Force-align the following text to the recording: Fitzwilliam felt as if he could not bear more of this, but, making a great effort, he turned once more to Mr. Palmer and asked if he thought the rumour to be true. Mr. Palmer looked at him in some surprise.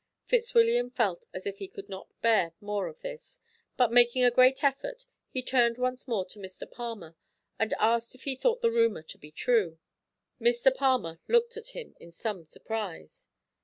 Fitzwilliam 0.25 0.89
felt 0.89 1.27
as 1.31 1.45
if 1.45 1.59
he 1.59 1.67
could 1.67 1.87
not 1.87 2.09
bear 2.23 2.53
more 2.59 2.87
of 2.87 3.01
this, 3.01 3.39
but, 3.77 3.91
making 3.91 4.23
a 4.23 4.31
great 4.31 4.63
effort, 4.63 5.05
he 5.29 5.43
turned 5.43 5.77
once 5.77 6.07
more 6.07 6.25
to 6.25 6.39
Mr. 6.39 6.65
Palmer 6.67 7.15
and 7.59 7.75
asked 7.79 8.15
if 8.15 8.23
he 8.23 8.35
thought 8.35 8.63
the 8.63 8.71
rumour 8.71 9.03
to 9.03 9.19
be 9.19 9.29
true. 9.29 9.77
Mr. 10.41 10.73
Palmer 10.75 11.19
looked 11.27 11.55
at 11.55 11.75
him 11.77 11.95
in 11.99 12.11
some 12.11 12.45
surprise. 12.45 13.27